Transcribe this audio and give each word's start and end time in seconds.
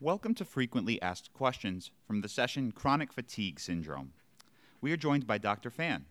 Welcome 0.00 0.34
to 0.34 0.44
Frequently 0.44 1.02
Asked 1.02 1.32
Questions 1.32 1.90
from 2.06 2.20
the 2.20 2.28
session 2.28 2.70
Chronic 2.70 3.12
Fatigue 3.12 3.58
Syndrome. 3.58 4.12
We 4.80 4.92
are 4.92 4.96
joined 4.96 5.26
by 5.26 5.38
Dr. 5.38 5.70
Fan. 5.70 6.04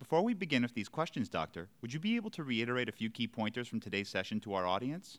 Before 0.00 0.22
we 0.22 0.34
begin 0.34 0.62
with 0.62 0.74
these 0.74 0.88
questions, 0.88 1.28
Doctor, 1.28 1.68
would 1.80 1.94
you 1.94 2.00
be 2.00 2.16
able 2.16 2.30
to 2.30 2.42
reiterate 2.42 2.88
a 2.88 2.92
few 2.92 3.10
key 3.10 3.28
pointers 3.28 3.68
from 3.68 3.78
today's 3.78 4.08
session 4.08 4.40
to 4.40 4.54
our 4.54 4.66
audience? 4.66 5.18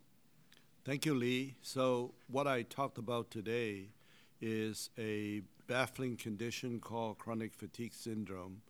Thank 0.84 1.06
you, 1.06 1.14
Lee. 1.14 1.56
So, 1.62 2.12
what 2.28 2.46
I 2.46 2.64
talked 2.64 2.98
about 2.98 3.32
today 3.32 3.92
is 4.42 4.90
a 4.98 5.44
baffling 5.68 6.18
condition 6.18 6.82
called 6.82 7.20
chronic 7.20 7.54
fatigue 7.54 7.94
syndrome, 7.94 8.64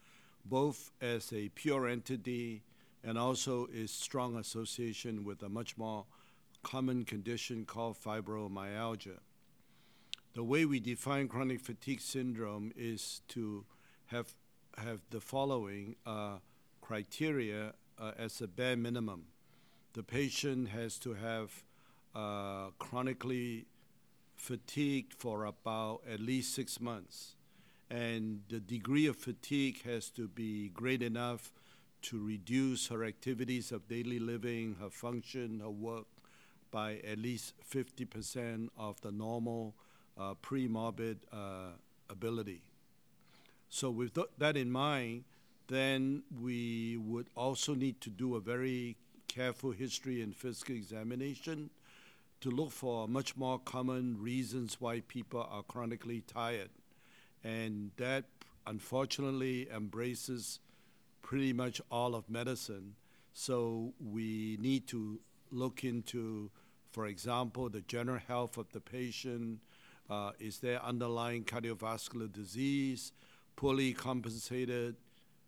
both 0.46 0.92
as 1.02 1.34
a 1.34 1.50
pure 1.56 1.88
entity 1.88 2.62
and 3.04 3.18
also 3.18 3.66
is 3.74 3.90
strong 3.90 4.36
association 4.36 5.24
with 5.24 5.42
a 5.42 5.50
much 5.50 5.76
more 5.76 6.06
common 6.62 7.04
condition 7.04 7.66
called 7.66 7.98
fibromyalgia. 8.00 9.18
The 10.36 10.44
way 10.44 10.64
we 10.66 10.80
define 10.80 11.28
chronic 11.28 11.60
fatigue 11.60 12.02
syndrome 12.02 12.72
is 12.78 13.22
to 13.30 13.66
have, 14.08 14.36
have 14.78 15.02
the 15.10 15.20
following 15.20 15.96
uh, 16.06 16.38
criteria 16.82 17.74
uh, 18.00 18.12
as 18.18 18.40
a 18.40 18.48
bare 18.48 18.78
minimum. 18.78 19.26
The 19.94 20.04
patient 20.04 20.70
has 20.70 21.00
to 21.00 21.16
have 21.16 21.64
uh, 22.14 22.70
chronically 22.78 23.66
fatigued 24.36 25.14
for 25.14 25.46
about 25.46 26.02
at 26.10 26.20
least 26.20 26.54
six 26.54 26.80
months. 26.80 27.36
And 27.90 28.42
the 28.50 28.60
degree 28.60 29.08
of 29.08 29.16
fatigue 29.16 29.84
has 29.84 30.12
to 30.12 30.28
be 30.28 30.70
great 30.70 31.02
enough 31.02 31.52
to 32.04 32.24
reduce 32.24 32.88
her 32.88 33.04
activities 33.04 33.72
of 33.72 33.88
daily 33.88 34.20
living, 34.20 34.76
her 34.80 34.92
function, 34.92 35.60
her 35.60 35.72
work 35.72 36.06
by 36.72 36.98
at 36.98 37.18
least 37.18 37.54
50% 37.68 38.70
of 38.78 39.02
the 39.02 39.12
normal 39.12 39.74
uh, 40.20 40.34
pre-morbid 40.42 41.20
uh, 41.32 41.72
ability. 42.10 42.62
So 43.70 43.90
with 43.90 44.16
th- 44.16 44.28
that 44.38 44.58
in 44.58 44.72
mind, 44.72 45.24
then 45.68 46.24
we 46.42 46.98
would 46.98 47.28
also 47.36 47.76
need 47.76 48.02
to 48.02 48.10
do 48.10 48.36
a 48.36 48.40
very 48.40 48.98
careful 49.28 49.72
history 49.72 50.22
and 50.22 50.36
physical 50.36 50.76
examination 50.76 51.70
to 52.42 52.50
look 52.50 52.72
for 52.72 53.08
much 53.08 53.38
more 53.38 53.60
common 53.60 54.18
reasons 54.20 54.78
why 54.80 55.02
people 55.02 55.48
are 55.50 55.64
chronically 55.64 56.22
tired. 56.22 56.70
And 57.44 57.92
that 57.98 58.26
unfortunately 58.66 59.68
embraces 59.74 60.60
pretty 61.22 61.54
much 61.54 61.82
all 61.92 62.16
of 62.16 62.30
medicine. 62.30 62.96
So 63.34 63.94
we 64.00 64.58
need 64.60 64.88
to 64.88 65.20
look 65.52 65.84
into, 65.84 66.50
for 66.92 67.06
example, 67.06 67.70
the 67.70 67.82
general 67.82 68.20
health 68.28 68.58
of 68.58 68.72
the 68.72 68.80
patient, 68.82 69.60
uh, 70.10 70.32
is 70.40 70.60
there 70.60 70.84
underlying 70.84 71.44
cardiovascular 71.44 72.32
disease? 72.32 73.12
Poorly 73.56 73.94
compensated 73.94 74.96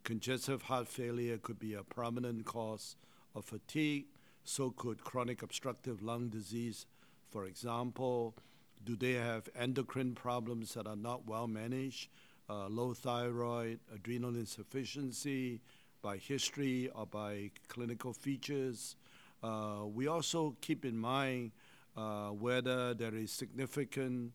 congestive 0.03 0.63
heart 0.63 0.87
failure 0.87 1.37
could 1.37 1.59
be 1.59 1.73
a 1.73 1.83
prominent 1.83 2.45
cause 2.45 2.95
of 3.35 3.45
fatigue. 3.45 4.05
So 4.43 4.71
could 4.71 5.03
chronic 5.03 5.43
obstructive 5.43 6.01
lung 6.01 6.29
disease, 6.29 6.85
for 7.29 7.45
example. 7.45 8.35
Do 8.83 8.95
they 8.95 9.13
have 9.13 9.47
endocrine 9.55 10.15
problems 10.15 10.73
that 10.73 10.87
are 10.87 10.95
not 10.95 11.27
well 11.27 11.47
managed? 11.47 12.09
Uh, 12.49 12.67
low 12.67 12.93
thyroid, 12.93 13.79
adrenal 13.93 14.35
insufficiency 14.35 15.61
by 16.01 16.17
history 16.17 16.89
or 16.95 17.05
by 17.05 17.51
clinical 17.67 18.13
features. 18.13 18.95
Uh, 19.43 19.83
we 19.85 20.07
also 20.07 20.55
keep 20.61 20.83
in 20.83 20.97
mind 20.97 21.51
uh, 21.95 22.29
whether 22.29 22.93
there 22.93 23.13
is 23.15 23.31
significant 23.31 24.31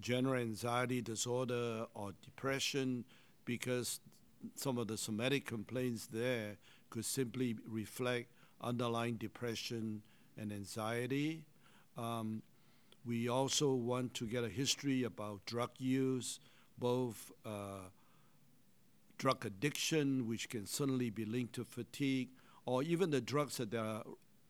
general 0.00 0.40
anxiety 0.40 1.00
disorder 1.00 1.86
or 1.94 2.12
depression 2.22 3.04
because 3.44 4.00
some 4.56 4.78
of 4.78 4.88
the 4.88 4.96
somatic 4.96 5.46
complaints 5.46 6.06
there 6.06 6.56
could 6.90 7.04
simply 7.04 7.56
reflect 7.68 8.30
underlying 8.60 9.14
depression 9.14 10.02
and 10.36 10.52
anxiety. 10.52 11.42
Um, 11.96 12.42
we 13.04 13.28
also 13.28 13.74
want 13.74 14.14
to 14.14 14.26
get 14.26 14.44
a 14.44 14.48
history 14.48 15.04
about 15.04 15.44
drug 15.44 15.70
use, 15.78 16.40
both 16.78 17.30
uh, 17.44 17.88
drug 19.18 19.44
addiction, 19.44 20.26
which 20.26 20.48
can 20.48 20.66
certainly 20.66 21.10
be 21.10 21.24
linked 21.24 21.54
to 21.54 21.64
fatigue, 21.64 22.30
or 22.66 22.82
even 22.82 23.10
the 23.10 23.20
drugs 23.20 23.58
that 23.58 23.74
are 23.74 24.02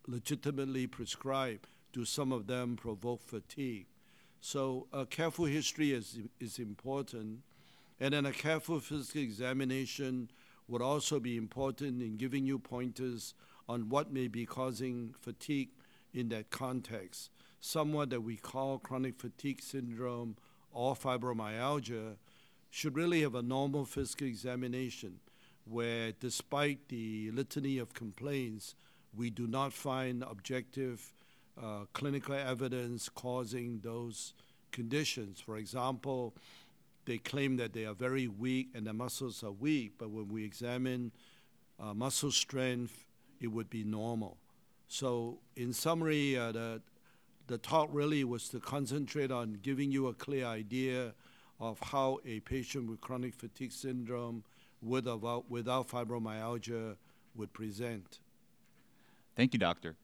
legitimately 0.06 0.87
prescribed. 0.87 1.66
Do 1.93 2.05
some 2.05 2.32
of 2.32 2.47
them 2.47 2.76
provoke 2.76 3.22
fatigue? 3.22 3.87
So 4.47 4.88
a 4.93 5.06
careful 5.06 5.47
history 5.47 5.93
is, 5.93 6.19
is 6.38 6.59
important. 6.59 7.38
And 7.99 8.12
then 8.12 8.27
a 8.27 8.31
careful 8.31 8.78
physical 8.78 9.22
examination 9.22 10.31
would 10.69 10.82
also 10.82 11.19
be 11.19 11.38
important 11.38 12.03
in 12.03 12.19
giving 12.19 12.44
you 12.44 12.59
pointers 12.59 13.32
on 13.71 13.88
what 13.88 14.12
may 14.12 14.28
be 14.28 14.44
causing 14.44 15.15
fatigue 15.19 15.71
in 16.12 16.28
that 16.28 16.50
context. 16.50 17.31
Someone 17.59 18.10
that 18.10 18.21
we 18.21 18.37
call 18.37 18.78
chronic 18.78 19.19
fatigue 19.19 19.62
syndrome 19.62 20.37
or 20.71 20.94
fibromyalgia 20.94 22.16
should 22.69 22.97
really 22.97 23.22
have 23.22 23.34
a 23.34 23.41
normal 23.41 23.87
physical 23.87 24.26
examination 24.26 25.21
where, 25.65 26.12
despite 26.21 26.91
the 26.91 27.31
litany 27.31 27.78
of 27.78 27.94
complaints, 27.94 28.75
we 29.16 29.31
do 29.31 29.47
not 29.47 29.72
find 29.72 30.22
objective 30.22 31.15
uh, 31.62 31.84
clinical 31.92 32.34
evidence 32.34 33.09
causing 33.09 33.81
those 33.81 34.34
conditions. 34.72 35.41
For 35.41 35.56
example, 35.56 36.34
they 37.04 37.19
claim 37.19 37.56
that 37.56 37.72
they 37.72 37.84
are 37.84 37.94
very 37.94 38.28
weak 38.28 38.69
and 38.75 38.87
their 38.87 38.94
muscles 38.94 39.42
are 39.44 39.53
weak, 39.53 39.93
but 39.98 40.10
when 40.10 40.28
we 40.28 40.44
examine 40.44 41.12
uh, 41.81 41.94
muscle 41.94 42.31
strength, 42.31 43.04
it 43.41 43.48
would 43.48 43.70
be 43.70 43.84
normal. 43.84 44.38
So, 44.88 45.38
in 45.56 45.72
summary, 45.72 46.37
uh, 46.37 46.53
the, 46.53 46.82
the 47.47 47.59
talk 47.59 47.88
really 47.93 48.25
was 48.25 48.48
to 48.50 48.60
concentrate 48.60 49.31
on 49.31 49.59
giving 49.62 49.91
you 49.91 50.09
a 50.09 50.14
clear 50.14 50.47
idea 50.47 51.14
of 51.60 51.78
how 51.81 52.20
a 52.26 52.41
patient 52.41 52.88
with 52.88 53.00
chronic 53.00 53.34
fatigue 53.34 53.72
syndrome 53.72 54.44
with 54.82 55.06
without, 55.06 55.50
without 55.50 55.88
fibromyalgia 55.88 56.97
would 57.34 57.53
present. 57.53 58.20
Thank 59.37 59.53
you, 59.53 59.59
doctor. 59.59 59.97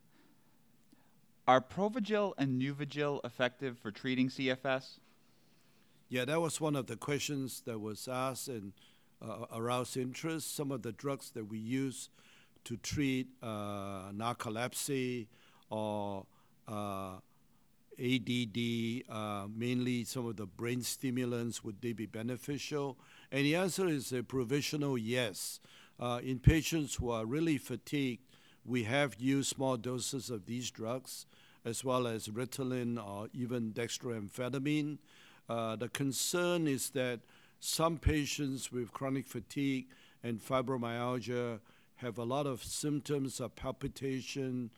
Are 1.51 1.61
Provigil 1.61 2.33
and 2.39 2.63
Nuvigil 2.63 3.19
effective 3.25 3.77
for 3.77 3.91
treating 3.91 4.29
CFS? 4.29 5.01
Yeah, 6.09 6.25
that 6.25 6.41
was 6.41 6.61
one 6.61 6.77
of 6.77 6.87
the 6.87 6.95
questions 6.95 7.63
that 7.67 7.81
was 7.81 8.07
asked 8.07 8.47
and 8.47 8.73
uh, 9.21 9.47
aroused 9.53 9.97
interest. 9.97 10.55
Some 10.55 10.71
of 10.71 10.83
the 10.83 10.93
drugs 10.93 11.33
that 11.33 11.49
we 11.49 11.59
use 11.59 12.09
to 12.63 12.77
treat 12.77 13.31
uh, 13.43 14.13
narcolepsy 14.13 15.27
or 15.71 16.25
uh, 16.69 17.15
ADD, 17.99 19.03
uh, 19.09 19.49
mainly 19.53 20.05
some 20.05 20.27
of 20.27 20.37
the 20.37 20.47
brain 20.47 20.83
stimulants, 20.83 21.65
would 21.65 21.83
they 21.83 21.93
be 21.93 22.07
beneficial? 22.07 22.97
And 23.33 23.45
the 23.45 23.57
answer 23.57 23.89
is 23.89 24.13
a 24.13 24.23
provisional 24.23 24.97
yes. 24.97 25.59
Uh, 25.99 26.21
in 26.23 26.39
patients 26.39 26.95
who 26.95 27.11
are 27.11 27.27
really 27.27 27.59
fatigued, 27.59 28.23
we 28.65 28.85
have 28.85 29.17
used 29.19 29.49
small 29.49 29.77
doses 29.77 30.31
of 30.31 30.47
these 30.47 30.71
drugs, 30.71 31.27
as 31.65 31.85
well 31.85 32.07
as 32.07 32.29
Ritalin 32.29 32.99
or 33.05 33.29
even 33.33 33.73
dextroamphetamine. 33.73 34.99
Uh, 35.49 35.77
the 35.77 35.89
concern 35.89 36.67
is 36.67 36.91
that 36.91 37.21
some 37.59 37.99
patients 37.99 38.73
with 38.73 38.93
chronic 38.93 39.27
fatigue 39.27 39.87
and 40.23 40.41
fibromyalgia 40.41 41.61
have 41.97 42.17
a 42.19 42.25
lot 42.25 42.47
of 42.47 42.65
symptoms 42.65 43.41
of 43.41 43.55
palpitation 43.55 44.71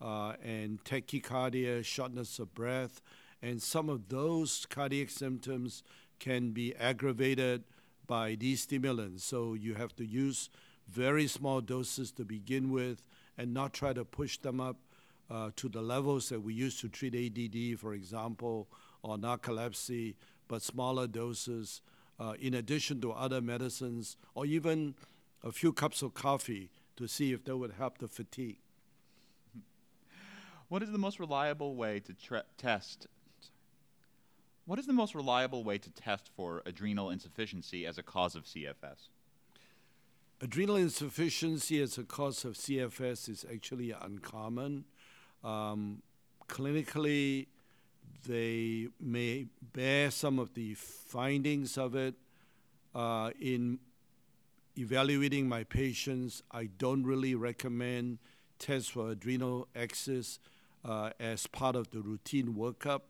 uh, 0.00 0.34
and 0.44 0.82
tachycardia, 0.84 1.84
shortness 1.84 2.38
of 2.38 2.54
breath, 2.54 3.00
and 3.42 3.60
some 3.60 3.88
of 3.88 4.08
those 4.08 4.66
cardiac 4.66 5.10
symptoms 5.10 5.82
can 6.20 6.50
be 6.50 6.74
aggravated 6.76 7.64
by 8.06 8.34
these 8.34 8.62
stimulants. 8.62 9.24
So 9.24 9.54
you 9.54 9.74
have 9.74 9.94
to 9.96 10.04
use 10.04 10.50
very 10.88 11.26
small 11.26 11.60
doses 11.60 12.12
to 12.12 12.24
begin 12.24 12.70
with 12.70 13.02
and 13.36 13.52
not 13.52 13.72
try 13.72 13.92
to 13.92 14.04
push 14.04 14.38
them 14.38 14.60
up 14.60 14.76
uh, 15.30 15.50
to 15.56 15.68
the 15.68 15.82
levels 15.82 16.28
that 16.28 16.40
we 16.40 16.54
used 16.54 16.80
to 16.80 16.88
treat 16.88 17.14
ADD, 17.14 17.78
for 17.78 17.94
example, 17.94 18.68
or 19.02 19.16
narcolepsy, 19.16 20.14
but 20.48 20.62
smaller 20.62 21.06
doses, 21.06 21.82
uh, 22.18 22.34
in 22.40 22.54
addition 22.54 23.00
to 23.00 23.12
other 23.12 23.40
medicines, 23.40 24.16
or 24.34 24.46
even 24.46 24.94
a 25.44 25.52
few 25.52 25.72
cups 25.72 26.02
of 26.02 26.14
coffee 26.14 26.70
to 26.96 27.06
see 27.06 27.32
if 27.32 27.44
that 27.44 27.56
would 27.56 27.72
help 27.72 27.98
the 27.98 28.08
fatigue. 28.08 28.58
What 30.68 30.82
is 30.82 30.90
the 30.90 30.98
most 30.98 31.18
reliable 31.18 31.74
way 31.76 32.00
to 32.00 32.42
test? 32.58 33.06
What 34.66 34.78
is 34.78 34.86
the 34.86 34.92
most 34.92 35.14
reliable 35.14 35.64
way 35.64 35.78
to 35.78 35.90
test 35.90 36.28
for 36.36 36.62
adrenal 36.66 37.08
insufficiency 37.08 37.86
as 37.86 37.96
a 37.96 38.02
cause 38.02 38.34
of 38.34 38.44
CFS? 38.44 39.08
Adrenal 40.42 40.76
insufficiency 40.76 41.80
as 41.80 41.96
a 41.96 42.04
cause 42.04 42.44
of 42.44 42.54
CFS 42.54 43.28
is 43.30 43.46
actually 43.50 43.92
uncommon. 43.92 44.84
Um, 45.44 46.02
clinically, 46.48 47.46
they 48.26 48.88
may 49.00 49.46
bear 49.72 50.10
some 50.10 50.38
of 50.38 50.54
the 50.54 50.74
findings 50.74 51.78
of 51.78 51.94
it. 51.94 52.14
Uh, 52.94 53.30
in 53.40 53.78
evaluating 54.76 55.48
my 55.48 55.64
patients, 55.64 56.42
I 56.50 56.68
don't 56.78 57.04
really 57.04 57.34
recommend 57.34 58.18
tests 58.58 58.88
for 58.88 59.10
adrenal 59.10 59.68
axis 59.74 60.38
uh, 60.84 61.10
as 61.20 61.46
part 61.46 61.76
of 61.76 61.90
the 61.90 62.00
routine 62.00 62.54
workup. 62.54 63.02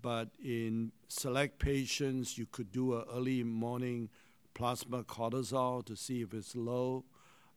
But 0.00 0.30
in 0.44 0.92
select 1.08 1.58
patients, 1.58 2.36
you 2.36 2.46
could 2.46 2.72
do 2.72 2.94
an 2.96 3.04
early 3.14 3.44
morning 3.44 4.08
plasma 4.54 5.04
cortisol 5.04 5.84
to 5.86 5.96
see 5.96 6.22
if 6.22 6.34
it's 6.34 6.56
low. 6.56 7.04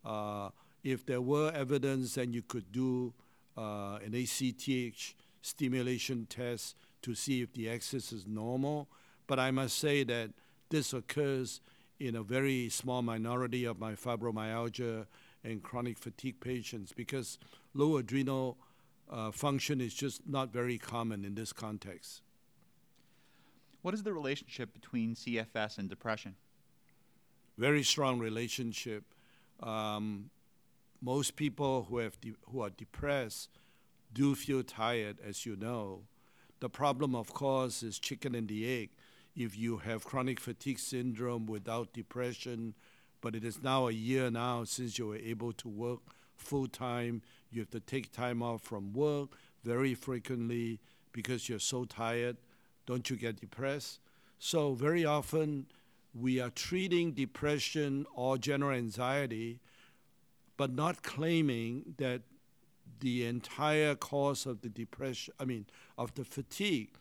Uh, 0.04 0.50
if 0.84 1.06
there 1.06 1.22
were 1.22 1.52
evidence, 1.52 2.16
then 2.16 2.32
you 2.32 2.44
could 2.44 2.72
do 2.72 3.14
uh, 3.58 4.00
an 4.04 4.14
ACTH 4.14 5.16
stimulation 5.42 6.26
test 6.30 6.76
to 7.02 7.14
see 7.14 7.42
if 7.42 7.54
the 7.54 7.70
axis 7.70 8.12
is 8.12 8.26
normal. 8.26 8.88
But 9.28 9.40
I 9.40 9.52
must 9.52 9.78
say 9.78 10.04
that 10.04 10.32
this 10.70 10.94
occurs 10.94 11.62
in 12.00 12.16
a 12.16 12.24
very 12.24 12.70
small 12.70 13.02
minority 13.02 13.66
of 13.66 13.80
my 13.80 13.94
fibromyalgia 13.94 15.06
and 15.44 15.62
chronic 15.64 15.98
fatigue 15.98 16.40
patients 16.40 16.92
because 16.92 17.38
low 17.74 17.98
adrenal 17.98 18.58
uh, 19.10 19.32
function 19.32 19.80
is 19.80 19.94
just 19.94 20.28
not 20.28 20.52
very 20.52 20.78
common 20.78 21.24
in 21.24 21.36
this 21.36 21.54
context. 21.54 22.22
What 23.82 23.94
is 23.94 24.02
the 24.02 24.14
relationship 24.14 24.74
between 24.74 25.14
CFS 25.14 25.78
and 25.78 25.88
depression? 25.88 26.36
Very 27.58 27.84
strong 27.84 28.20
relationship. 28.20 29.04
Um, 29.62 30.32
most 31.02 31.36
people 31.36 31.86
who 31.90 31.98
have 31.98 32.20
de- 32.22 32.36
who 32.52 32.62
are 32.62 32.70
depressed 32.70 33.50
do 34.14 34.36
feel 34.36 34.64
tired, 34.64 35.18
as 35.26 35.46
you 35.46 35.56
know. 35.56 36.04
The 36.60 36.70
problem, 36.70 37.16
of 37.16 37.34
course, 37.34 37.84
is 37.84 38.00
chicken 38.00 38.34
and 38.34 38.48
the 38.48 38.82
egg. 38.82 38.90
If 39.36 39.58
you 39.58 39.78
have 39.78 40.06
chronic 40.06 40.40
fatigue 40.40 40.80
syndrome 40.80 41.46
without 41.46 41.94
depression, 41.94 42.74
but 43.22 43.36
it 43.36 43.44
is 43.44 43.62
now 43.62 43.88
a 43.88 43.92
year 43.92 44.32
now 44.32 44.64
since 44.64 44.98
you 44.98 45.08
were 45.08 45.18
able 45.18 45.52
to 45.54 45.68
work 45.68 46.00
full 46.38 46.68
time, 46.68 47.22
you 47.52 47.62
have 47.62 47.70
to 47.72 47.80
take 47.80 48.12
time 48.12 48.42
off 48.42 48.62
from 48.62 48.94
work 48.94 49.30
very 49.64 49.94
frequently 49.94 50.80
because 51.12 51.50
you're 51.50 51.60
so 51.60 51.86
tired. 51.86 52.38
Don't 52.86 53.10
you 53.10 53.16
get 53.16 53.40
depressed? 53.40 54.00
So, 54.38 54.74
very 54.74 55.06
often, 55.06 55.66
we 56.14 56.40
are 56.40 56.50
treating 56.50 57.12
depression 57.12 58.06
or 58.14 58.38
general 58.38 58.78
anxiety, 58.78 59.60
but 60.58 60.74
not 60.74 61.04
claiming 61.04 61.96
that 61.98 62.22
the 63.00 63.26
entire 63.26 63.96
cause 63.96 64.46
of 64.46 64.62
the 64.62 64.70
depression, 64.70 65.34
I 65.40 65.46
mean, 65.46 65.66
of 65.98 66.14
the 66.16 66.24
fatigue, 66.24 66.92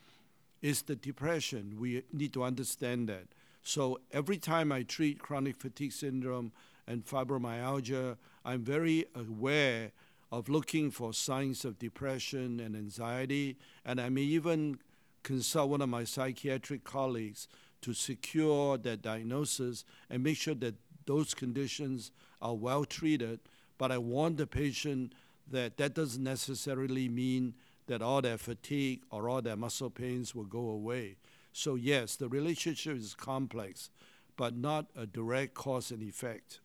is 0.61 0.83
the 0.83 0.97
depression. 0.97 1.77
We 1.79 2.03
need 2.13 2.33
to 2.33 2.43
understand 2.43 3.09
that. 3.09 3.29
So 3.63 4.01
every 4.13 4.39
time 4.39 4.73
I 4.73 4.83
treat 4.83 5.19
chronic 5.19 5.57
fatigue 5.57 5.93
syndrome 5.93 6.53
and 6.87 7.05
fibromyalgia, 7.05 8.17
I'm 8.45 8.63
very 8.63 9.07
aware 9.15 9.93
of 10.33 10.49
looking 10.49 10.91
for 10.91 11.15
signs 11.15 11.65
of 11.65 11.79
depression 11.79 12.61
and 12.61 12.75
anxiety, 12.75 13.57
and 13.85 14.01
I 14.01 14.09
may 14.09 14.23
even 14.23 14.79
consult 15.23 15.71
one 15.71 15.81
of 15.81 15.89
my 15.89 16.05
psychiatric 16.05 16.85
colleagues 16.85 17.47
to 17.83 17.95
secure 17.95 18.79
that 18.79 19.03
diagnosis 19.03 19.85
and 20.11 20.23
make 20.23 20.37
sure 20.37 20.55
that 20.55 20.75
those 21.07 21.35
conditions 21.35 22.11
are 22.41 22.55
well 22.55 22.85
treated. 22.85 23.41
But 23.79 23.93
I 23.93 23.99
warn 23.99 24.37
the 24.37 24.47
patient 24.47 25.15
that 25.51 25.77
that 25.77 25.95
doesn't 25.95 26.23
necessarily 26.23 27.09
mean 27.09 27.55
that 27.87 28.03
all 28.03 28.23
their 28.23 28.39
fatigue 28.39 29.03
or 29.11 29.29
all 29.29 29.43
their 29.43 29.57
muscle 29.57 29.91
pains 29.91 30.35
will 30.35 30.45
go 30.45 30.71
away. 30.71 31.17
So, 31.53 31.75
yes, 31.75 32.17
the 32.17 32.29
relationship 32.29 32.97
is 32.97 33.15
complex, 33.15 33.91
but 34.37 34.57
not 34.57 34.87
a 34.97 35.07
direct 35.07 35.55
cause 35.55 35.91
and 35.91 36.03
effect. 36.03 36.61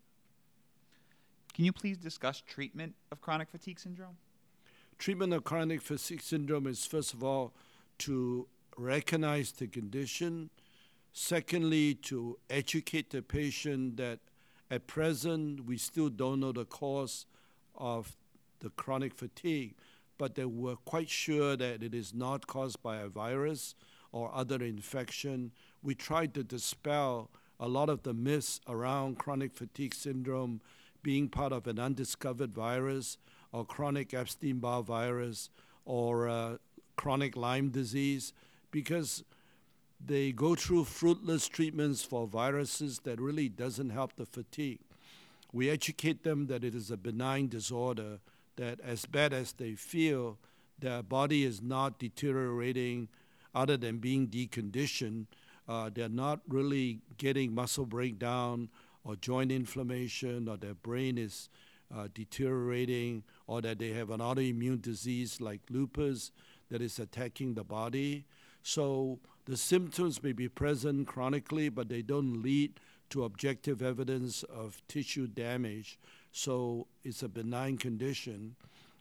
Can 1.53 1.65
you 1.65 1.74
please 1.74 1.97
discuss 1.97 2.42
treatment 2.42 2.95
of 3.12 3.21
chronic 3.21 3.50
fatigue 3.50 3.80
syndrome? 3.80 4.18
Treatment 4.97 5.33
of 5.33 5.44
chronic 5.44 5.81
fatigue 5.81 6.21
syndrome 6.21 6.68
is, 6.68 6.85
first 6.85 7.13
of 7.13 7.24
all, 7.24 7.53
to 8.00 8.47
recognize 8.77 9.51
the 9.51 9.68
condition. 9.68 10.50
Secondly, 11.12 11.95
to 11.95 12.38
educate 12.50 13.09
the 13.09 13.21
patient 13.21 13.97
that 13.97 14.19
at 14.71 14.88
present 14.88 15.66
we 15.66 15.77
still 15.77 16.10
don't 16.10 16.39
know 16.39 16.51
the 16.51 16.66
cause 16.66 17.25
of 17.75 18.18
the 18.60 18.69
chronic 18.71 19.13
fatigue, 19.13 19.75
but 20.18 20.36
they 20.36 20.45
were 20.45 20.75
quite 20.75 21.10
sure 21.10 21.56
that 21.56 21.81
it 21.81 21.94
is 21.94 22.13
not 22.13 22.48
caused 22.48 22.81
by 22.83 22.98
a 22.98 23.07
virus 23.07 23.75
or 24.12 24.31
other 24.33 24.63
infection. 24.63 25.51
We 25.81 25.95
tried 25.95 26.33
to 26.33 26.44
dispel 26.44 27.30
a 27.60 27.68
lot 27.68 27.89
of 27.89 28.04
the 28.04 28.13
myths 28.13 28.62
around 28.68 29.18
chronic 29.18 29.54
fatigue 29.54 29.94
syndrome 29.94 30.62
being 31.01 31.30
part 31.30 31.54
of 31.54 31.68
an 31.68 31.80
undiscovered 31.80 32.54
virus 32.54 33.18
or 33.51 33.66
chronic 33.66 34.13
Epstein 34.13 34.60
Barr 34.60 34.83
virus 34.83 35.50
or 35.86 36.27
uh, 36.27 36.57
chronic 36.95 37.36
Lyme 37.36 37.69
disease 37.69 38.33
because 38.71 39.24
they 40.04 40.31
go 40.31 40.56
through 40.56 40.86
fruitless 40.86 41.48
treatments 41.48 42.04
for 42.04 42.28
viruses 42.28 43.00
that 43.04 43.19
really 43.19 43.50
doesn't 43.50 43.90
help 43.90 44.16
the 44.16 44.25
fatigue. 44.25 44.80
We 45.51 45.69
educate 45.69 46.24
them 46.24 46.48
that 46.48 46.63
it 46.63 46.75
is 46.75 46.92
a 46.92 46.98
benign 46.98 47.48
disorder 47.48 48.19
that 48.56 48.80
as 48.81 49.06
bad 49.06 49.34
as 49.34 49.54
they 49.54 49.74
feel, 49.74 50.38
their 50.78 51.04
body 51.04 51.44
is 51.44 51.62
not 51.62 52.00
deteriorating 52.00 53.10
other 53.54 53.78
than 53.78 53.98
being 53.98 54.28
deconditioned. 54.28 55.25
Uh, 55.68 55.90
they're 55.94 56.10
not 56.10 56.42
really 56.48 57.00
getting 57.18 57.54
muscle 57.54 57.86
breakdown 57.86 58.69
or 59.04 59.16
joint 59.16 59.52
inflammation, 59.52 60.48
or 60.48 60.57
their 60.57 60.74
brain 60.74 61.18
is 61.18 61.50
uh, 61.95 62.07
deteriorating, 62.13 63.24
or 63.48 63.62
that 63.62 63.80
they 63.80 63.90
have 63.90 64.10
an 64.10 64.19
autoimmune 64.19 64.81
disease 64.81 65.42
like 65.42 65.62
lupus 65.69 66.31
that 66.69 66.81
is 66.81 67.00
attacking 67.00 67.54
the 67.54 67.63
body. 67.63 68.25
So 68.63 69.19
the 69.45 69.57
symptoms 69.57 70.21
may 70.21 70.31
be 70.31 70.47
present 70.47 71.07
chronically, 71.07 71.69
but 71.69 71.89
they 71.89 72.01
don't 72.01 72.41
lead 72.41 72.79
to 73.09 73.23
objective 73.23 73.81
evidence 73.81 74.44
of 74.44 74.81
tissue 74.88 75.27
damage. 75.27 75.97
So 76.31 76.88
it's 77.03 77.23
a 77.23 77.29
benign 77.29 77.77
condition. 77.77 78.56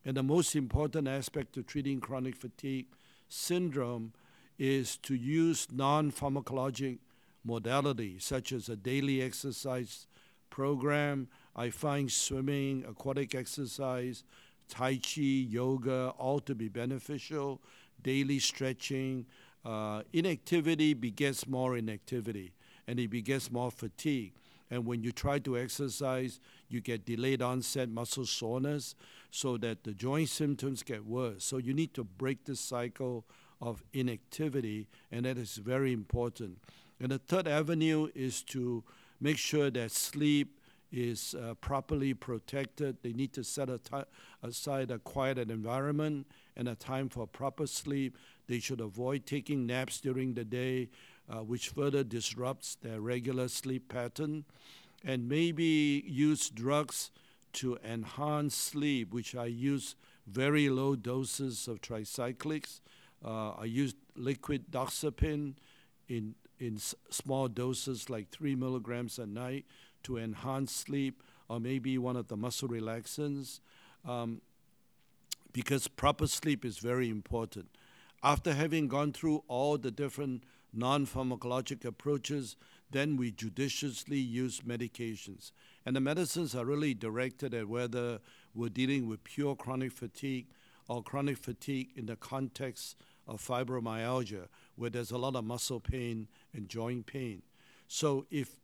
And 0.05 0.17
the 0.17 0.23
most 0.23 0.57
important 0.57 1.07
aspect 1.07 1.53
to 1.55 1.63
treating 1.63 2.01
chronic 2.01 2.37
fatigue 2.37 2.87
syndrome 3.29 4.13
is 4.59 4.97
to 4.97 5.15
use 5.15 5.69
non 5.71 6.11
pharmacologic 6.11 6.99
modalities 7.47 8.23
such 8.23 8.53
as 8.53 8.69
a 8.69 8.77
daily 8.77 9.23
exercise 9.23 10.07
program. 10.51 11.29
I 11.55 11.71
find 11.71 12.11
swimming, 12.11 12.85
aquatic 12.89 13.35
exercise, 13.35 14.25
Tai 14.69 14.97
Chi, 14.97 15.21
yoga, 15.21 16.13
all 16.19 16.41
to 16.41 16.55
be 16.55 16.69
beneficial, 16.69 17.61
daily 18.03 18.39
stretching. 18.39 19.27
Uh, 19.65 20.03
inactivity 20.13 20.95
begets 20.95 21.47
more 21.47 21.77
inactivity 21.77 22.53
and 22.87 22.99
it 22.99 23.09
begets 23.09 23.51
more 23.51 23.71
fatigue. 23.71 24.33
And 24.71 24.87
when 24.87 25.03
you 25.03 25.13
try 25.13 25.39
to 25.41 25.57
exercise, 25.59 26.41
you 26.69 26.81
get 26.81 27.07
delayed 27.07 27.43
onset 27.43 27.89
muscle 27.89 28.27
soreness 28.27 28.95
so 29.31 29.57
that 29.59 29.85
the 29.85 29.93
joint 29.93 30.29
symptoms 30.29 30.83
get 30.83 31.07
worse. 31.07 31.45
So 31.45 31.57
you 31.57 31.73
need 31.73 31.95
to 31.95 32.05
break 32.05 32.45
the 32.45 32.57
cycle 32.57 33.25
of 33.61 33.83
inactivity, 33.93 34.87
and 35.11 35.25
that 35.25 35.39
is 35.39 35.57
very 35.57 35.93
important. 35.93 36.59
And 37.01 37.11
the 37.11 37.19
third 37.19 37.49
avenue 37.49 38.09
is 38.15 38.43
to 38.45 38.85
make 39.21 39.39
sure 39.39 39.71
that 39.71 39.91
sleep 39.91 40.61
is 40.91 41.35
uh, 41.35 41.55
properly 41.55 42.15
protected. 42.15 42.99
They 43.03 43.13
need 43.13 43.33
to 43.35 43.45
set 43.45 43.69
aside 44.43 44.91
a 44.91 44.99
quiet 44.99 45.39
environment 45.39 46.27
and 46.57 46.69
a 46.69 46.75
time 46.75 47.09
for 47.09 47.27
proper 47.27 47.67
sleep. 47.67 48.17
They 48.49 48.59
should 48.61 48.81
avoid 48.81 49.27
taking 49.27 49.67
naps 49.67 50.01
during 50.01 50.35
the 50.35 50.45
day, 50.45 50.91
uh, 51.29 51.45
which 51.45 51.69
further 51.69 52.03
disrupts 52.03 52.77
their 52.77 53.01
regular 53.01 53.49
sleep 53.49 53.89
pattern 53.89 54.45
and 55.05 55.29
maybe 55.29 56.03
use 56.07 56.51
drugs 56.51 57.11
to 57.55 57.79
enhance 57.85 58.57
sleep, 58.57 59.13
which 59.13 59.35
I 59.35 59.47
use 59.47 59.95
very 60.27 60.69
low 60.69 60.97
doses 60.97 61.69
of 61.69 61.81
tricyclics. 61.81 62.81
Uh, 63.25 63.51
I 63.51 63.65
use 63.65 63.95
liquid 64.17 64.71
doxepin 64.71 65.55
in, 66.09 66.35
in 66.59 66.77
s- 66.77 66.95
small 67.11 67.49
doses, 67.49 68.11
like 68.11 68.31
three 68.31 68.55
milligrams 68.55 69.19
a 69.19 69.27
night, 69.27 69.67
to 70.05 70.19
enhance 70.19 70.73
sleep, 70.73 71.23
or 71.49 71.61
maybe 71.61 71.99
one 71.99 72.17
of 72.17 72.29
the 72.29 72.37
muscle 72.37 72.69
relaxants, 72.69 73.61
um, 74.05 74.41
because 75.53 75.89
proper 75.89 76.27
sleep 76.27 76.65
is 76.65 76.79
very 76.79 77.09
important. 77.09 77.69
After 78.23 78.55
having 78.55 78.89
gone 78.89 79.13
through 79.13 79.45
all 79.49 79.79
the 79.79 79.91
different 79.91 80.45
non 80.73 81.07
pharmacologic 81.07 81.85
approaches, 81.85 82.57
then 82.91 83.17
we 83.17 83.31
judiciously 83.31 84.19
use 84.19 84.61
medications. 84.61 85.53
And 85.85 85.95
the 85.95 86.01
medicines 86.01 86.55
are 86.55 86.65
really 86.65 86.95
directed 86.95 87.55
at 87.55 87.69
whether 87.69 88.21
we're 88.55 88.69
dealing 88.69 89.07
with 89.07 89.25
pure 89.25 89.55
chronic 89.55 89.93
fatigue 89.93 90.47
or 90.89 91.03
chronic 91.03 91.39
fatigue 91.39 91.91
in 91.97 92.07
the 92.07 92.17
context 92.17 92.97
of 93.27 93.41
fibromyalgia, 93.47 94.49
where 94.75 94.91
there's 94.91 95.11
a 95.11 95.19
lot 95.19 95.37
of 95.37 95.45
muscle 95.45 95.81
pain 95.81 96.29
and 96.55 96.69
joint 96.69 97.07
pain. 97.07 97.43
So 97.87 98.27
if 98.31 98.57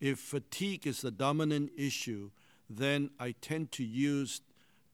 if 0.00 0.18
fatigue 0.18 0.86
is 0.86 1.00
the 1.00 1.10
dominant 1.10 1.70
issue, 1.76 2.30
then 2.68 3.10
I 3.18 3.34
tend 3.40 3.72
to 3.72 3.84
use 3.84 4.42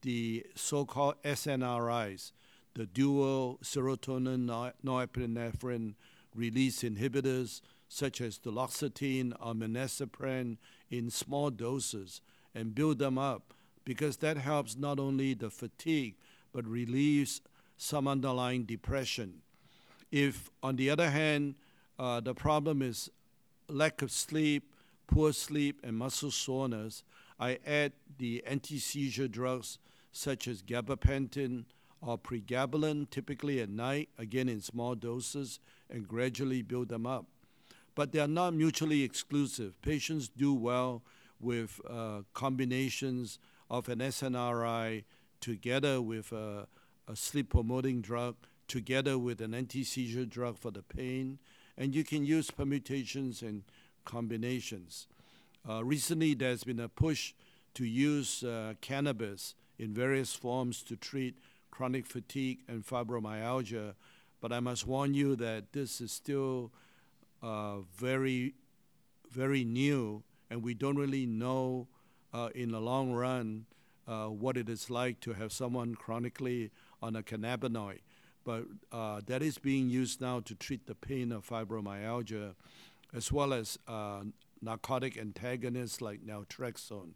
the 0.01 0.45
so-called 0.55 1.15
SNRIs, 1.23 2.31
the 2.75 2.85
dual 2.85 3.59
serotonin 3.63 4.73
norepinephrine 4.83 5.93
release 6.35 6.83
inhibitors, 6.83 7.61
such 7.87 8.21
as 8.21 8.39
duloxetine 8.39 9.33
or 9.39 9.53
milnacipran, 9.53 10.57
in 10.89 11.09
small 11.09 11.49
doses 11.49 12.21
and 12.55 12.75
build 12.75 12.99
them 12.99 13.17
up 13.17 13.53
because 13.85 14.17
that 14.17 14.37
helps 14.37 14.77
not 14.77 14.99
only 14.99 15.33
the 15.33 15.49
fatigue 15.49 16.15
but 16.51 16.65
relieves 16.67 17.41
some 17.77 18.07
underlying 18.07 18.63
depression. 18.63 19.41
If, 20.11 20.49
on 20.61 20.75
the 20.75 20.89
other 20.89 21.09
hand, 21.09 21.55
uh, 21.97 22.19
the 22.19 22.35
problem 22.35 22.81
is 22.81 23.09
lack 23.67 24.01
of 24.01 24.11
sleep, 24.11 24.73
poor 25.07 25.33
sleep, 25.33 25.79
and 25.83 25.97
muscle 25.97 26.31
soreness, 26.31 27.03
I 27.39 27.57
add 27.65 27.93
the 28.19 28.43
anti 28.45 28.77
seizure 28.77 29.27
drugs 29.27 29.79
such 30.11 30.47
as 30.47 30.61
gabapentin 30.61 31.65
or 32.05 32.17
pregabalin, 32.17 33.09
typically 33.09 33.61
at 33.61 33.69
night, 33.69 34.09
again 34.17 34.49
in 34.49 34.61
small 34.61 34.95
doses, 34.95 35.59
and 35.89 36.07
gradually 36.07 36.61
build 36.61 36.89
them 36.89 37.05
up. 37.05 37.25
But 37.95 38.11
they 38.11 38.19
are 38.19 38.27
not 38.27 38.53
mutually 38.53 39.03
exclusive. 39.03 39.79
Patients 39.81 40.27
do 40.27 40.53
well 40.53 41.03
with 41.39 41.79
uh, 41.89 42.21
combinations 42.33 43.39
of 43.69 43.89
an 43.89 43.99
SNRI 43.99 45.03
together 45.39 46.01
with 46.01 46.31
a, 46.31 46.67
a 47.07 47.15
sleep 47.15 47.49
promoting 47.49 48.01
drug, 48.01 48.35
together 48.67 49.17
with 49.17 49.41
an 49.41 49.53
anti 49.53 49.83
seizure 49.83 50.25
drug 50.25 50.57
for 50.57 50.71
the 50.71 50.81
pain, 50.81 51.39
and 51.77 51.93
you 51.93 52.03
can 52.03 52.25
use 52.25 52.51
permutations 52.51 53.41
and 53.41 53.63
combinations. 54.05 55.07
Uh, 55.67 55.83
recently, 55.83 56.33
there's 56.33 56.63
been 56.63 56.79
a 56.79 56.89
push 56.89 57.33
to 57.73 57.85
use 57.85 58.43
uh, 58.43 58.73
cannabis 58.81 59.55
in 59.79 59.93
various 59.93 60.33
forms 60.33 60.83
to 60.83 60.95
treat 60.95 61.35
chronic 61.73 62.05
fatigue 62.05 62.59
and 62.67 62.85
fibromyalgia, 62.85 63.95
but 64.39 64.53
I 64.53 64.59
must 64.59 64.85
warn 64.85 65.15
you 65.15 65.35
that 65.37 65.73
this 65.73 65.99
is 66.01 66.11
still 66.11 66.71
uh, 67.41 67.77
very, 67.97 68.53
very 69.31 69.63
new, 69.63 70.21
and 70.51 70.61
we 70.61 70.75
don't 70.75 70.97
really 70.97 71.25
know 71.25 71.87
uh, 72.31 72.49
in 72.53 72.69
the 72.71 72.79
long 72.79 73.11
run 73.11 73.65
uh, 74.07 74.27
what 74.27 74.55
it 74.55 74.69
is 74.69 74.91
like 74.91 75.19
to 75.21 75.33
have 75.33 75.51
someone 75.51 75.95
chronically 75.95 76.69
on 77.01 77.15
a 77.15 77.23
cannabinoid. 77.23 78.01
But 78.45 78.65
uh, 78.91 79.21
that 79.25 79.41
is 79.41 79.57
being 79.57 79.89
used 79.89 80.21
now 80.21 80.41
to 80.41 80.53
treat 80.53 80.85
the 80.85 80.93
pain 80.93 81.31
of 81.31 81.47
fibromyalgia, 81.47 82.53
as 83.15 83.31
well 83.31 83.51
as 83.51 83.79
uh, 83.87 84.21
narcotic 84.61 85.17
antagonists 85.17 86.01
like 86.01 86.19
naltrexone. 86.23 87.13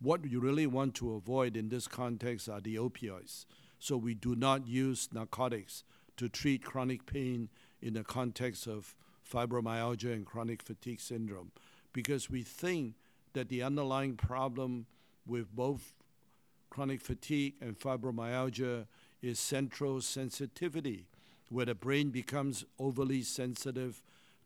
What 0.00 0.24
you 0.28 0.40
really 0.40 0.66
want 0.66 0.96
to 0.96 1.14
avoid 1.14 1.56
in 1.56 1.68
this 1.68 1.86
context 1.86 2.48
are 2.48 2.60
the 2.60 2.74
opioids. 2.74 3.44
So 3.82 3.96
we 3.96 4.14
do 4.14 4.36
not 4.36 4.68
use 4.68 5.08
narcotics 5.12 5.82
to 6.16 6.28
treat 6.28 6.62
chronic 6.62 7.04
pain 7.04 7.48
in 7.80 7.94
the 7.94 8.04
context 8.04 8.68
of 8.68 8.94
fibromyalgia 9.28 10.12
and 10.12 10.24
chronic 10.24 10.62
fatigue 10.62 11.00
syndrome. 11.00 11.50
Because 11.92 12.30
we 12.30 12.44
think 12.44 12.94
that 13.32 13.48
the 13.48 13.60
underlying 13.60 14.14
problem 14.14 14.86
with 15.26 15.52
both 15.52 15.94
chronic 16.70 17.00
fatigue 17.00 17.54
and 17.60 17.76
fibromyalgia 17.76 18.86
is 19.20 19.40
central 19.40 20.00
sensitivity, 20.00 21.08
where 21.48 21.66
the 21.66 21.74
brain 21.74 22.10
becomes 22.10 22.64
overly 22.78 23.22
sensitive 23.22 24.00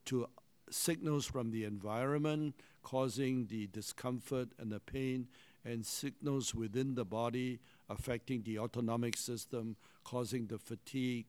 to 0.07 0.26
signals 0.71 1.26
from 1.26 1.50
the 1.50 1.64
environment, 1.64 2.55
causing 2.83 3.49
the 3.49 3.66
discomfort 3.66 4.49
and 4.59 4.73
the 4.73 4.81
pain, 4.81 5.28
and 5.62 5.85
signals 5.85 6.55
within 6.55 6.95
the 6.95 7.05
body 7.05 7.59
affecting 7.88 8.43
the 8.43 8.59
autonomic 8.59 9.16
system, 9.16 9.76
causing 10.05 10.47
the 10.47 10.59
fatigue, 10.59 11.26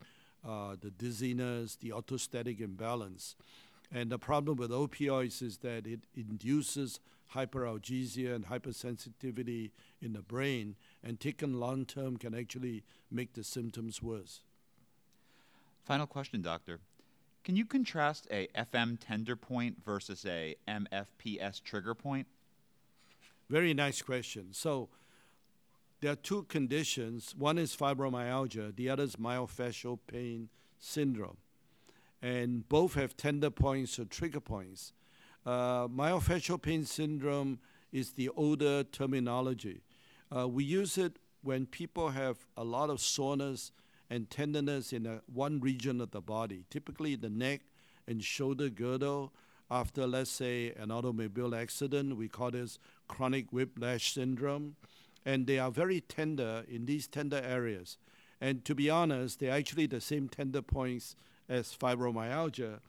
uh, 0.48 0.76
the 0.80 0.92
dizziness, 0.92 1.76
the 1.76 1.90
orthostatic 1.90 2.60
imbalance. 2.60 3.36
And 3.92 4.12
the 4.12 4.20
problem 4.20 4.58
with 4.58 4.72
opioids 4.72 5.42
is 5.42 5.58
that 5.60 5.88
it 5.88 6.02
induces 6.16 7.00
hyperalgesia 7.34 8.34
and 8.34 8.46
hypersensitivity 8.46 9.72
in 10.02 10.14
the 10.14 10.22
brain, 10.22 10.76
and 11.04 11.20
taken 11.20 11.60
long 11.60 11.86
term 11.86 12.18
can 12.18 12.34
actually 12.34 12.84
make 13.12 13.34
the 13.34 13.44
symptoms 13.44 14.02
worse. 14.02 14.42
Final 15.84 16.08
question, 16.08 16.42
doctor. 16.42 16.80
Can 17.44 17.56
you 17.56 17.66
contrast 17.66 18.28
a 18.30 18.48
FM 18.56 18.98
tender 19.00 19.38
point 19.38 19.78
versus 19.86 20.26
a 20.26 20.56
MFPS 20.68 21.64
trigger 21.64 21.96
point? 21.96 22.28
Very 23.50 23.74
nice 23.74 24.02
question. 24.02 24.50
So, 24.52 24.90
there 26.02 26.12
are 26.12 26.16
two 26.16 26.44
conditions. 26.44 27.34
One 27.38 27.58
is 27.58 27.76
fibromyalgia, 27.76 28.76
the 28.76 28.90
other 28.90 29.04
is 29.04 29.16
myofascial 29.16 30.00
pain 30.08 30.50
syndrome. 30.80 31.38
And 32.22 32.68
both 32.68 32.96
have 32.96 33.16
tender 33.16 33.50
points 33.50 34.00
or 34.00 34.06
trigger 34.06 34.40
points. 34.40 34.94
Uh, 35.46 35.88
myofascial 35.88 36.62
pain 36.62 36.86
syndrome 36.86 37.60
is 37.92 38.12
the 38.14 38.30
older 38.30 38.84
terminology. 38.84 39.82
Uh, 40.36 40.48
we 40.48 40.64
use 40.64 40.98
it 40.98 41.20
when 41.42 41.66
people 41.66 42.10
have 42.10 42.38
a 42.58 42.64
lot 42.64 42.90
of 42.90 43.00
soreness 43.00 43.72
and 44.10 44.30
tenderness 44.30 44.92
in 44.94 45.06
a, 45.06 45.22
one 45.32 45.60
region 45.60 46.02
of 46.02 46.12
the 46.12 46.22
body, 46.22 46.66
typically 46.70 47.16
the 47.16 47.30
neck 47.30 47.62
and 48.08 48.24
shoulder 48.24 48.70
girdle. 48.70 49.34
After, 49.70 50.08
let's 50.08 50.32
say, 50.32 50.74
an 50.78 50.92
automobile 50.92 51.54
accident, 51.54 52.16
we 52.16 52.30
call 52.30 52.52
this 52.52 52.80
chronic 53.08 53.52
whiplash 53.52 54.14
syndrome. 54.14 54.78
And 55.28 55.46
they 55.46 55.60
are 55.60 55.70
very 55.70 56.00
tender 56.00 56.64
in 56.70 56.86
these 56.86 57.06
tender 57.06 57.42
areas. 57.44 57.98
And 58.40 58.64
to 58.64 58.74
be 58.74 58.90
honest, 58.90 59.42
they're 59.42 59.52
actually 59.52 59.88
the 59.88 60.00
same 60.00 60.30
tender 60.30 60.62
points 60.62 61.18
as 61.50 61.76
fibromyalgia. 61.76 62.80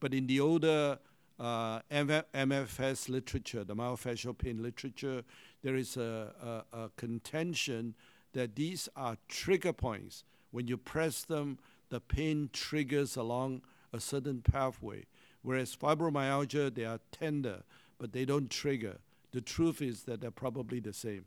But 0.00 0.12
in 0.12 0.26
the 0.26 0.40
older 0.40 0.98
uh, 1.38 1.80
MFS 1.92 3.08
literature, 3.08 3.62
the 3.62 3.76
myofascial 3.76 4.36
pain 4.36 4.60
literature, 4.60 5.22
there 5.62 5.76
is 5.76 5.96
a, 5.96 6.64
a, 6.72 6.76
a, 6.76 6.90
contention 6.96 7.94
that 8.32 8.56
these 8.56 8.88
are 8.96 9.16
trigger 9.28 9.72
points. 9.72 10.24
When 10.50 10.66
you 10.66 10.76
press 10.76 11.22
them, 11.22 11.60
the 11.90 12.00
pain 12.00 12.50
triggers 12.52 13.16
along 13.16 13.62
a 13.92 14.00
certain 14.00 14.42
pathway. 14.42 15.04
Whereas 15.42 15.76
fibromyalgia, 15.76 16.74
they 16.74 16.86
are 16.86 16.98
tender, 17.12 17.62
but 17.98 18.12
they 18.12 18.24
don't 18.24 18.50
trigger. 18.50 18.98
The 19.30 19.40
truth 19.40 19.80
is 19.80 20.02
that 20.04 20.20
they're 20.20 20.32
probably 20.32 20.80
the 20.80 20.92
same. 20.92 21.26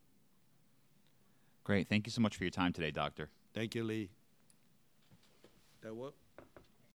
Great. 1.67 1.89
Thank 1.89 2.07
you 2.07 2.11
so 2.11 2.21
much 2.21 2.37
for 2.37 2.45
your 2.45 2.51
time 2.51 2.71
today, 2.71 2.91
Doctor. 2.91 3.29
Thank 3.53 3.75
you, 3.75 3.83
Lee. 3.83 4.09
That 5.81 5.93
work? 5.93 6.13